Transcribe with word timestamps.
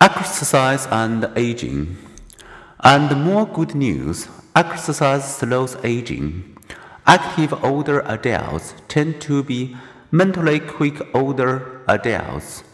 Exercise 0.00 0.86
and 0.90 1.30
aging. 1.36 1.96
And 2.80 3.24
more 3.24 3.46
good 3.46 3.74
news 3.74 4.28
exercise 4.54 5.36
slows 5.36 5.76
aging. 5.84 6.56
Active 7.06 7.52
older 7.64 8.00
adults 8.00 8.74
tend 8.88 9.20
to 9.22 9.42
be 9.42 9.76
mentally 10.10 10.60
quick 10.60 11.00
older 11.14 11.82
adults. 11.88 12.64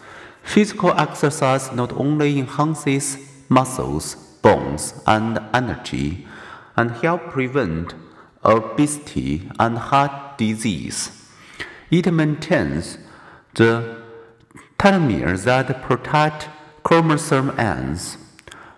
Physical 0.43 0.93
exercise 0.93 1.73
not 1.73 1.93
only 1.93 2.39
enhances 2.39 3.19
muscles, 3.49 4.15
bones, 4.43 4.95
and 5.07 5.39
energy, 5.53 6.27
and 6.77 6.91
help 6.93 7.31
prevent 7.31 7.95
obesity 8.45 9.51
and 9.59 9.77
heart 9.77 10.39
disease. 10.39 11.11
It 11.91 12.13
maintains 12.13 12.99
the 13.55 14.03
telomere 14.79 15.37
that 15.45 15.83
protect 15.83 16.49
chromosome 16.91 17.51
ends. 17.57 18.19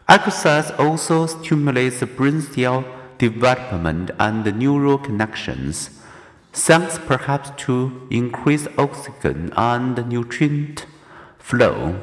Exercise 0.07 0.71
also 0.73 1.25
stimulates 1.25 2.05
brain 2.05 2.43
cell 2.43 2.85
development 3.17 4.11
and 4.19 4.45
neural 4.59 4.99
connections, 4.99 5.89
thanks 6.53 6.99
perhaps 6.99 7.49
to 7.57 8.07
increased 8.11 8.69
oxygen 8.77 9.51
and 9.57 10.07
nutrient 10.11 10.85
flow. 11.39 12.03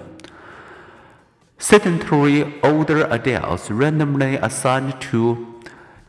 Sedentary 1.59 2.59
older 2.63 3.05
adults 3.11 3.69
randomly 3.69 4.35
assigned 4.37 4.99
to 4.99 5.61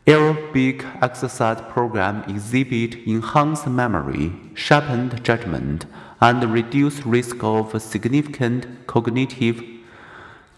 aerobic 0.07 0.81
exercise 1.03 1.61
program 1.69 2.25
exhibit 2.27 2.95
enhanced 3.07 3.67
memory, 3.67 4.33
sharpened 4.55 5.23
judgment, 5.23 5.85
and 6.23 6.43
reduced 6.51 7.05
risk 7.05 7.45
of 7.45 7.83
significant 7.83 8.87
cognitive 8.87 9.63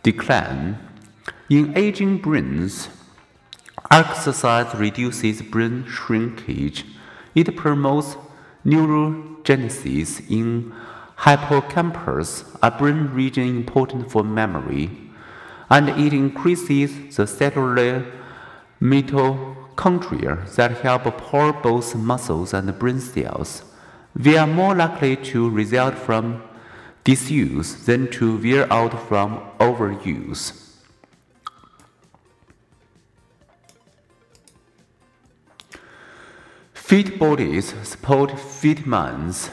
decline. 0.03 0.79
In 1.49 1.77
aging 1.77 2.19
brains, 2.19 2.89
exercise 3.91 4.75
reduces 4.75 5.43
brain 5.43 5.85
shrinkage. 5.87 6.85
It 7.35 7.57
promotes 7.57 8.17
neurogenesis 8.65 10.31
in 10.31 10.73
hippocampus, 11.25 12.45
a 12.63 12.71
brain 12.71 13.09
region 13.13 13.49
important 13.49 14.11
for 14.11 14.25
memory, 14.25 14.91
and 15.71 15.89
it 15.89 16.13
increases 16.13 17.17
the 17.17 17.27
cellular 17.27 18.05
mitochondria 18.81 20.53
that 20.57 20.81
help 20.81 21.05
power 21.19 21.53
both 21.53 21.95
muscles 21.95 22.53
and 22.53 22.77
brain 22.79 23.01
cells. 23.01 23.63
They 24.15 24.37
are 24.37 24.47
more 24.47 24.75
likely 24.75 25.17
to 25.17 25.49
result 25.49 25.95
from 25.95 26.43
disuse 27.05 27.85
than 27.85 28.09
to 28.13 28.37
wear 28.39 28.73
out 28.73 29.09
from 29.09 29.41
overuse. 29.59 30.63
Fit 36.73 37.19
bodies 37.19 37.75
support 37.83 38.39
fit 38.39 38.87
minds. 38.87 39.51